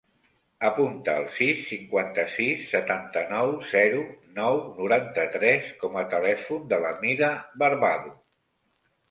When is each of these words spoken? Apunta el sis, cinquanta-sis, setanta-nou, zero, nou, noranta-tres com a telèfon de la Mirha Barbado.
Apunta 0.67 1.11
el 1.19 1.25
sis, 1.33 1.59
cinquanta-sis, 1.71 2.63
setanta-nou, 2.71 3.53
zero, 3.75 4.01
nou, 4.39 4.57
noranta-tres 4.79 5.69
com 5.85 6.01
a 6.03 6.05
telèfon 6.17 6.65
de 6.73 6.83
la 6.87 6.97
Mirha 7.07 7.33
Barbado. 7.65 8.17